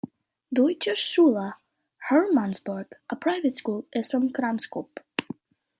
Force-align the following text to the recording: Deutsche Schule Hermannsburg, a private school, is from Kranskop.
Deutsche 0.49 0.95
Schule 0.95 1.53
Hermannsburg, 2.09 2.87
a 3.07 3.15
private 3.17 3.55
school, 3.55 3.85
is 3.93 4.09
from 4.09 4.31
Kranskop. 4.31 4.97